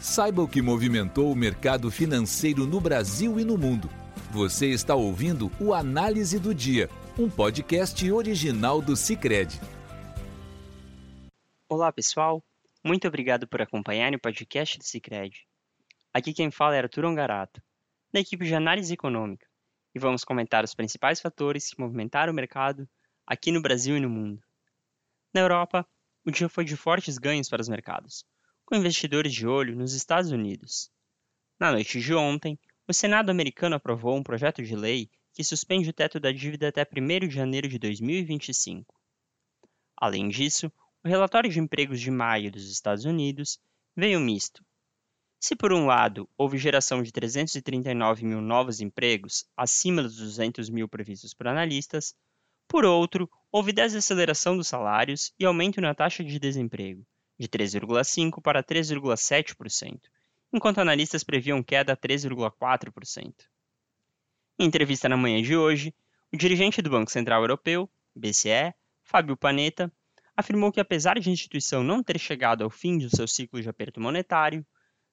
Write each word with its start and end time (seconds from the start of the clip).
Saiba 0.00 0.40
o 0.40 0.48
que 0.48 0.62
movimentou 0.62 1.30
o 1.30 1.36
mercado 1.36 1.90
financeiro 1.90 2.66
no 2.66 2.80
Brasil 2.80 3.38
e 3.38 3.44
no 3.44 3.58
mundo. 3.58 3.86
Você 4.30 4.68
está 4.68 4.94
ouvindo 4.94 5.52
o 5.60 5.74
Análise 5.74 6.38
do 6.38 6.54
Dia, 6.54 6.88
um 7.18 7.28
podcast 7.28 8.10
original 8.10 8.80
do 8.80 8.96
Cicred. 8.96 9.60
Olá, 11.68 11.92
pessoal. 11.92 12.42
Muito 12.82 13.06
obrigado 13.06 13.46
por 13.46 13.60
acompanhar 13.60 14.14
o 14.14 14.18
podcast 14.18 14.78
do 14.78 14.84
Cicred. 14.84 15.46
Aqui 16.14 16.32
quem 16.32 16.50
fala 16.50 16.76
é 16.76 16.78
Arthur 16.78 17.04
Ongarato, 17.04 17.62
da 18.10 18.20
equipe 18.20 18.46
de 18.46 18.54
análise 18.54 18.94
econômica, 18.94 19.46
e 19.94 19.98
vamos 19.98 20.24
comentar 20.24 20.64
os 20.64 20.74
principais 20.74 21.20
fatores 21.20 21.68
que 21.68 21.78
movimentaram 21.78 22.32
o 22.32 22.36
mercado 22.36 22.88
aqui 23.26 23.52
no 23.52 23.60
Brasil 23.60 23.98
e 23.98 24.00
no 24.00 24.08
mundo. 24.08 24.42
Na 25.34 25.42
Europa, 25.42 25.86
o 26.24 26.30
dia 26.30 26.48
foi 26.48 26.64
de 26.64 26.74
fortes 26.74 27.18
ganhos 27.18 27.50
para 27.50 27.60
os 27.60 27.68
mercados, 27.68 28.24
com 28.70 28.76
investidores 28.76 29.34
de 29.34 29.48
olho 29.48 29.74
nos 29.74 29.94
Estados 29.94 30.30
Unidos. 30.30 30.92
Na 31.58 31.72
noite 31.72 32.00
de 32.00 32.14
ontem, 32.14 32.56
o 32.86 32.92
Senado 32.92 33.28
americano 33.28 33.74
aprovou 33.74 34.16
um 34.16 34.22
projeto 34.22 34.62
de 34.62 34.76
lei 34.76 35.10
que 35.34 35.42
suspende 35.42 35.90
o 35.90 35.92
teto 35.92 36.20
da 36.20 36.30
dívida 36.30 36.68
até 36.68 36.86
1 36.86 37.26
de 37.26 37.34
janeiro 37.34 37.66
de 37.66 37.80
2025. 37.80 38.94
Além 39.96 40.28
disso, 40.28 40.70
o 41.02 41.08
relatório 41.08 41.50
de 41.50 41.58
empregos 41.58 42.00
de 42.00 42.12
maio 42.12 42.48
dos 42.48 42.70
Estados 42.70 43.04
Unidos 43.04 43.58
veio 43.96 44.20
misto. 44.20 44.64
Se, 45.40 45.56
por 45.56 45.72
um 45.72 45.86
lado, 45.86 46.28
houve 46.38 46.56
geração 46.56 47.02
de 47.02 47.10
339 47.10 48.24
mil 48.24 48.40
novos 48.40 48.80
empregos, 48.80 49.44
acima 49.56 50.00
dos 50.00 50.14
200 50.14 50.70
mil 50.70 50.88
previstos 50.88 51.34
por 51.34 51.48
analistas, 51.48 52.14
por 52.68 52.84
outro, 52.84 53.28
houve 53.50 53.72
desaceleração 53.72 54.56
dos 54.56 54.68
salários 54.68 55.32
e 55.40 55.44
aumento 55.44 55.80
na 55.80 55.92
taxa 55.92 56.22
de 56.22 56.38
desemprego, 56.38 57.04
de 57.40 57.48
3,5% 57.48 58.42
para 58.42 58.62
3,7%, 58.62 59.98
enquanto 60.52 60.78
analistas 60.78 61.24
previam 61.24 61.62
queda 61.62 61.94
a 61.94 61.96
3,4%. 61.96 63.32
Em 64.58 64.66
entrevista 64.66 65.08
na 65.08 65.16
manhã 65.16 65.40
de 65.40 65.56
hoje, 65.56 65.94
o 66.30 66.36
dirigente 66.36 66.82
do 66.82 66.90
Banco 66.90 67.10
Central 67.10 67.40
Europeu, 67.40 67.88
BCE, 68.14 68.74
Fábio 69.02 69.38
Panetta, 69.38 69.90
afirmou 70.36 70.70
que 70.70 70.80
apesar 70.80 71.18
de 71.18 71.30
a 71.30 71.32
instituição 71.32 71.82
não 71.82 72.02
ter 72.02 72.18
chegado 72.18 72.62
ao 72.62 72.68
fim 72.68 72.98
do 72.98 73.08
seu 73.08 73.26
ciclo 73.26 73.62
de 73.62 73.70
aperto 73.70 74.02
monetário, 74.02 74.64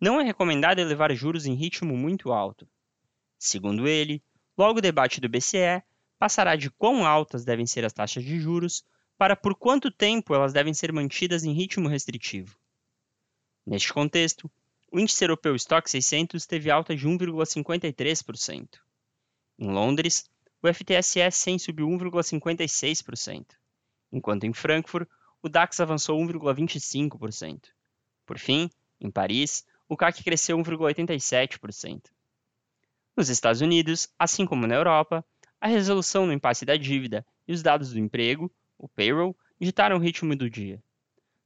não 0.00 0.20
é 0.20 0.24
recomendado 0.24 0.80
elevar 0.80 1.14
juros 1.14 1.46
em 1.46 1.54
ritmo 1.54 1.96
muito 1.96 2.32
alto. 2.32 2.68
Segundo 3.38 3.86
ele, 3.86 4.20
logo 4.56 4.80
o 4.80 4.82
debate 4.82 5.20
do 5.20 5.28
BCE 5.28 5.84
passará 6.18 6.56
de 6.56 6.68
quão 6.68 7.06
altas 7.06 7.44
devem 7.44 7.64
ser 7.64 7.84
as 7.84 7.92
taxas 7.92 8.24
de 8.24 8.40
juros 8.40 8.82
para 9.18 9.34
por 9.34 9.56
quanto 9.56 9.90
tempo 9.90 10.32
elas 10.32 10.52
devem 10.52 10.72
ser 10.72 10.92
mantidas 10.92 11.42
em 11.42 11.52
ritmo 11.52 11.88
restritivo. 11.88 12.56
Neste 13.66 13.92
contexto, 13.92 14.48
o 14.90 14.98
índice 14.98 15.24
europeu 15.24 15.56
Stock 15.56 15.90
600 15.90 16.46
teve 16.46 16.70
alta 16.70 16.94
de 16.94 17.06
1,53%. 17.06 18.78
Em 19.58 19.70
Londres, 19.70 20.30
o 20.62 20.72
FTSE 20.72 21.30
100 21.30 21.58
subiu 21.58 21.88
1,56%, 21.88 23.44
enquanto 24.12 24.44
em 24.44 24.52
Frankfurt 24.52 25.08
o 25.42 25.48
DAX 25.48 25.80
avançou 25.80 26.18
1,25%. 26.20 27.66
Por 28.24 28.38
fim, 28.38 28.70
em 29.00 29.10
Paris, 29.10 29.64
o 29.88 29.96
CAC 29.96 30.22
cresceu 30.22 30.56
1,87%. 30.58 32.02
Nos 33.16 33.28
Estados 33.28 33.60
Unidos, 33.60 34.08
assim 34.18 34.46
como 34.46 34.66
na 34.66 34.74
Europa, 34.74 35.24
a 35.60 35.66
resolução 35.66 36.24
no 36.24 36.32
impasse 36.32 36.64
da 36.64 36.76
dívida 36.76 37.26
e 37.46 37.52
os 37.52 37.62
dados 37.62 37.92
do 37.92 37.98
emprego 37.98 38.52
o 38.78 38.88
payroll, 38.88 39.36
ditaram 39.60 39.96
o 39.96 40.00
ritmo 40.00 40.36
do 40.36 40.48
dia. 40.48 40.82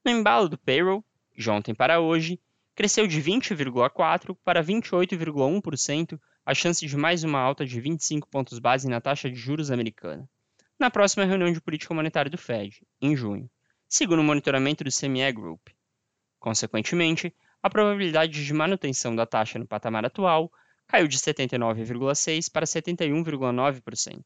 No 0.04 0.10
embalo 0.10 0.48
do 0.48 0.58
payroll, 0.58 1.04
de 1.36 1.50
ontem 1.50 1.74
para 1.74 2.00
hoje, 2.00 2.40
cresceu 2.74 3.06
de 3.06 3.22
20,4% 3.22 4.36
para 4.44 4.62
28,1% 4.62 6.20
a 6.44 6.54
chance 6.54 6.86
de 6.86 6.96
mais 6.96 7.22
uma 7.22 7.38
alta 7.38 7.64
de 7.64 7.80
25 7.80 8.28
pontos 8.28 8.58
base 8.58 8.88
na 8.88 9.00
taxa 9.00 9.30
de 9.30 9.36
juros 9.36 9.70
americana, 9.70 10.28
na 10.78 10.90
próxima 10.90 11.24
reunião 11.24 11.52
de 11.52 11.60
política 11.60 11.94
monetária 11.94 12.30
do 12.30 12.38
Fed, 12.38 12.84
em 13.00 13.14
junho, 13.16 13.48
segundo 13.88 14.20
o 14.20 14.24
monitoramento 14.24 14.82
do 14.82 14.90
CME 14.90 15.32
Group. 15.32 15.68
Consequentemente, 16.40 17.34
a 17.62 17.70
probabilidade 17.70 18.44
de 18.44 18.52
manutenção 18.52 19.14
da 19.14 19.24
taxa 19.24 19.58
no 19.58 19.66
patamar 19.66 20.04
atual 20.04 20.52
caiu 20.88 21.06
de 21.06 21.16
79,6% 21.16 22.50
para 22.50 22.66
71,9%. 22.66 24.24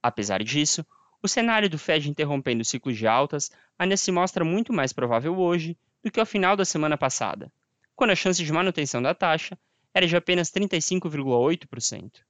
Apesar 0.00 0.42
disso, 0.42 0.86
o 1.22 1.28
cenário 1.28 1.70
do 1.70 1.78
Fed 1.78 2.10
interrompendo 2.10 2.62
o 2.62 2.64
ciclo 2.64 2.92
de 2.92 3.06
altas 3.06 3.50
ainda 3.78 3.96
se 3.96 4.10
mostra 4.10 4.44
muito 4.44 4.72
mais 4.72 4.92
provável 4.92 5.38
hoje 5.38 5.78
do 6.02 6.10
que 6.10 6.18
ao 6.18 6.26
final 6.26 6.56
da 6.56 6.64
semana 6.64 6.98
passada, 6.98 7.50
quando 7.94 8.10
a 8.10 8.16
chance 8.16 8.44
de 8.44 8.52
manutenção 8.52 9.00
da 9.00 9.14
taxa 9.14 9.56
era 9.94 10.06
de 10.06 10.16
apenas 10.16 10.50
35,8%. 10.50 12.20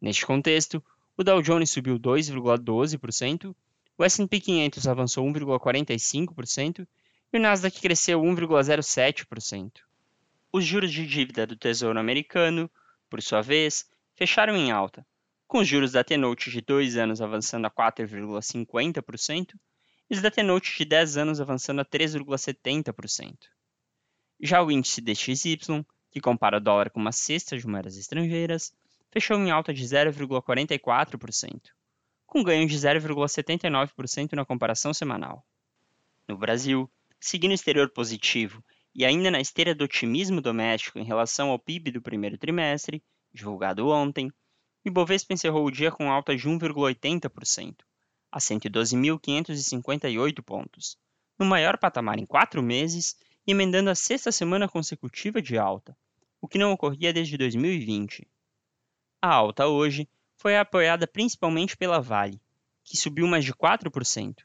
Neste 0.00 0.26
contexto, 0.26 0.82
o 1.16 1.22
Dow 1.22 1.40
Jones 1.40 1.70
subiu 1.70 1.98
2,12%, 1.98 3.54
o 3.96 4.04
S&P 4.04 4.40
500 4.40 4.88
avançou 4.88 5.24
1,45% 5.24 6.86
e 7.32 7.36
o 7.36 7.40
Nasdaq 7.40 7.80
cresceu 7.80 8.20
1,07%. 8.20 9.80
Os 10.52 10.64
juros 10.64 10.92
de 10.92 11.06
dívida 11.06 11.46
do 11.46 11.56
Tesouro 11.56 11.98
Americano, 11.98 12.70
por 13.08 13.22
sua 13.22 13.42
vez, 13.42 13.88
fecharam 14.14 14.56
em 14.56 14.70
alta, 14.70 15.06
com 15.46 15.58
os 15.58 15.68
juros 15.68 15.92
da 15.92 16.02
T-Note 16.02 16.50
de 16.50 16.60
2 16.60 16.96
anos 16.96 17.20
avançando 17.20 17.66
a 17.66 17.70
4,50% 17.70 19.54
e 20.10 20.14
os 20.14 20.22
da 20.22 20.30
T-Note 20.30 20.76
de 20.76 20.84
10 20.84 21.16
anos 21.16 21.40
avançando 21.40 21.80
a 21.80 21.84
3,70%. 21.84 23.36
Já 24.40 24.62
o 24.62 24.70
índice 24.70 25.00
DXY, 25.00 25.84
que 26.10 26.20
compara 26.20 26.58
o 26.58 26.60
dólar 26.60 26.90
com 26.90 27.00
uma 27.00 27.12
cesta 27.12 27.56
de 27.56 27.66
moedas 27.66 27.96
estrangeiras, 27.96 28.72
fechou 29.10 29.38
em 29.38 29.50
alta 29.50 29.72
de 29.72 29.82
0,44%, 29.82 31.70
com 32.26 32.42
ganho 32.42 32.66
de 32.68 32.76
0,79% 32.76 34.32
na 34.32 34.44
comparação 34.44 34.92
semanal. 34.92 35.44
No 36.28 36.36
Brasil, 36.36 36.90
seguindo 37.20 37.54
exterior 37.54 37.90
positivo 37.90 38.62
e 38.94 39.04
ainda 39.04 39.30
na 39.30 39.40
esteira 39.40 39.74
do 39.74 39.84
otimismo 39.84 40.40
doméstico 40.40 40.98
em 40.98 41.04
relação 41.04 41.50
ao 41.50 41.58
PIB 41.58 41.92
do 41.92 42.02
primeiro 42.02 42.36
trimestre, 42.36 43.02
divulgado 43.32 43.88
ontem, 43.88 44.30
Ibovespa 44.86 45.34
encerrou 45.34 45.66
o 45.66 45.70
dia 45.70 45.90
com 45.90 46.12
alta 46.12 46.36
de 46.36 46.48
1,80%, 46.48 47.78
a 48.30 48.38
112.558 48.38 50.40
pontos, 50.44 50.96
no 51.36 51.44
maior 51.44 51.76
patamar 51.76 52.20
em 52.20 52.24
quatro 52.24 52.62
meses 52.62 53.16
e 53.44 53.50
emendando 53.50 53.90
a 53.90 53.96
sexta 53.96 54.30
semana 54.30 54.68
consecutiva 54.68 55.42
de 55.42 55.58
alta, 55.58 55.98
o 56.40 56.46
que 56.46 56.56
não 56.56 56.70
ocorria 56.70 57.12
desde 57.12 57.36
2020. 57.36 58.28
A 59.20 59.34
alta 59.34 59.66
hoje 59.66 60.08
foi 60.36 60.56
apoiada 60.56 61.04
principalmente 61.04 61.76
pela 61.76 62.00
Vale, 62.00 62.40
que 62.84 62.96
subiu 62.96 63.26
mais 63.26 63.44
de 63.44 63.52
4%, 63.52 64.44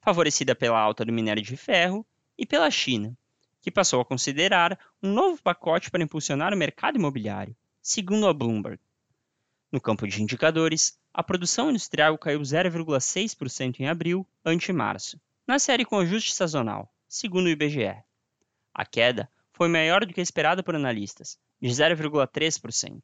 favorecida 0.00 0.54
pela 0.54 0.78
alta 0.78 1.04
do 1.04 1.12
minério 1.12 1.42
de 1.42 1.56
ferro 1.56 2.06
e 2.38 2.46
pela 2.46 2.70
China, 2.70 3.18
que 3.60 3.72
passou 3.72 4.00
a 4.00 4.04
considerar 4.04 4.78
um 5.02 5.12
novo 5.12 5.42
pacote 5.42 5.90
para 5.90 6.04
impulsionar 6.04 6.54
o 6.54 6.56
mercado 6.56 6.96
imobiliário, 6.96 7.56
segundo 7.82 8.28
a 8.28 8.32
Bloomberg. 8.32 8.78
No 9.72 9.80
campo 9.80 10.06
de 10.06 10.20
indicadores, 10.20 10.98
a 11.14 11.22
produção 11.22 11.70
industrial 11.70 12.18
caiu 12.18 12.40
0,6% 12.40 13.78
em 13.78 13.88
abril 13.88 14.26
ante 14.44 14.72
março, 14.72 15.16
na 15.46 15.60
série 15.60 15.84
com 15.84 15.98
ajuste 15.98 16.34
sazonal, 16.34 16.92
segundo 17.08 17.46
o 17.46 17.50
IBGE. 17.50 18.02
A 18.74 18.84
queda 18.84 19.30
foi 19.52 19.68
maior 19.68 20.04
do 20.04 20.12
que 20.12 20.20
esperada 20.20 20.60
por 20.60 20.74
analistas, 20.74 21.38
de 21.60 21.68
0,3%. 21.68 23.00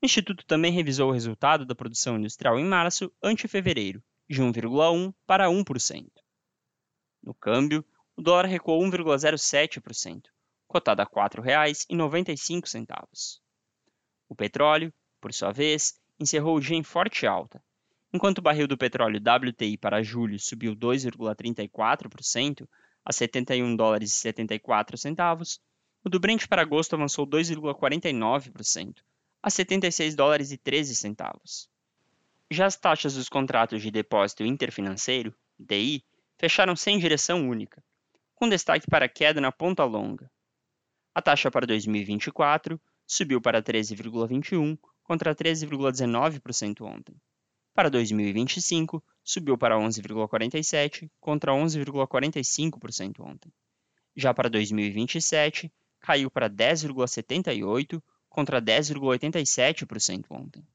O 0.00 0.06
Instituto 0.06 0.46
também 0.46 0.70
revisou 0.70 1.10
o 1.10 1.12
resultado 1.12 1.66
da 1.66 1.74
produção 1.74 2.16
industrial 2.16 2.60
em 2.60 2.64
março 2.64 3.12
ante 3.20 3.48
fevereiro, 3.48 4.00
de 4.28 4.40
1,1% 4.40 5.12
para 5.26 5.48
1%. 5.48 6.06
No 7.22 7.34
câmbio, 7.34 7.84
o 8.16 8.22
dólar 8.22 8.46
recuou 8.46 8.80
1,07%, 8.82 10.26
cotado 10.68 11.02
a 11.02 11.04
R$ 11.04 11.10
4,95. 11.10 13.40
O 14.28 14.34
petróleo 14.34 14.92
por 15.22 15.32
sua 15.32 15.52
vez, 15.52 15.94
encerrou 16.18 16.56
o 16.56 16.60
dia 16.60 16.76
em 16.76 16.82
forte 16.82 17.26
alta. 17.26 17.62
Enquanto 18.12 18.38
o 18.38 18.42
barril 18.42 18.66
do 18.66 18.76
petróleo 18.76 19.20
WTI 19.20 19.78
para 19.78 20.02
julho 20.02 20.38
subiu 20.38 20.74
2,34% 20.76 22.68
a 23.04 23.12
71 23.12 23.74
dólares 23.76 24.10
e 24.10 24.18
74 24.18 24.98
centavos, 24.98 25.60
o 26.04 26.10
do 26.10 26.18
Brent 26.18 26.46
para 26.48 26.62
agosto 26.62 26.94
avançou 26.94 27.24
2,49% 27.26 28.96
a 29.42 29.48
76 29.48 30.14
dólares 30.14 30.50
e 30.50 30.58
13 30.58 30.94
centavos. 30.96 31.70
Já 32.50 32.66
as 32.66 32.76
taxas 32.76 33.14
dos 33.14 33.28
contratos 33.28 33.80
de 33.80 33.90
depósito 33.90 34.44
interfinanceiro, 34.44 35.34
DI, 35.58 36.04
fecharam 36.36 36.76
sem 36.76 36.98
direção 36.98 37.48
única, 37.48 37.82
com 38.34 38.48
destaque 38.48 38.86
para 38.90 39.06
a 39.06 39.08
queda 39.08 39.40
na 39.40 39.52
ponta 39.52 39.84
longa. 39.84 40.30
A 41.14 41.22
taxa 41.22 41.50
para 41.50 41.66
2024 41.66 42.80
subiu 43.06 43.40
para 43.40 43.62
13,21 43.62 44.78
contra 45.02 45.34
13,19% 45.34 46.82
ontem. 46.82 47.14
Para 47.74 47.88
2025, 47.88 49.02
subiu 49.24 49.56
para 49.56 49.76
11,47% 49.76 51.10
contra 51.20 51.52
11,45% 51.52 53.20
ontem. 53.20 53.52
Já 54.14 54.34
para 54.34 54.50
2027, 54.50 55.72
caiu 56.00 56.30
para 56.30 56.50
10,78% 56.50 58.02
contra 58.28 58.60
10,87% 58.60 60.24
ontem. 60.30 60.66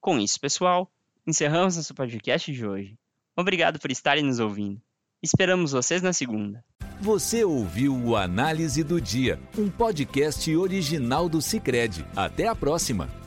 Com 0.00 0.18
isso, 0.18 0.38
pessoal, 0.38 0.90
encerramos 1.26 1.76
nosso 1.76 1.94
podcast 1.94 2.52
de 2.52 2.66
hoje. 2.66 2.98
Obrigado 3.36 3.78
por 3.78 3.90
estarem 3.90 4.24
nos 4.24 4.40
ouvindo. 4.40 4.80
Esperamos 5.22 5.72
vocês 5.72 6.02
na 6.02 6.12
segunda. 6.12 6.62
Você 7.00 7.44
ouviu 7.44 7.94
o 7.96 8.16
Análise 8.16 8.84
do 8.84 9.00
Dia, 9.00 9.40
um 9.58 9.70
podcast 9.70 10.54
original 10.54 11.28
do 11.28 11.40
Cicred. 11.40 12.04
Até 12.14 12.46
a 12.46 12.54
próxima! 12.54 13.23